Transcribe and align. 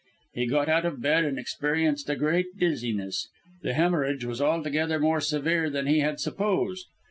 "He 0.33 0.47
got 0.47 0.67
out 0.67 0.83
of 0.87 0.99
bed 0.99 1.25
and 1.25 1.37
experienced 1.37 2.09
a 2.09 2.15
great 2.15 2.57
dizziness. 2.57 3.29
The 3.61 3.73
hemorrhage 3.75 4.25
was 4.25 4.41
altogether 4.41 4.99
more 4.99 5.21
severe 5.21 5.69
than 5.69 5.85
he 5.85 5.99
had 5.99 6.19
supposed. 6.19 6.87